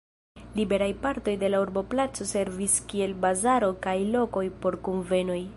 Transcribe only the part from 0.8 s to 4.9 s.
partoj de la urboplaco servis kiel bazaro kaj lokoj por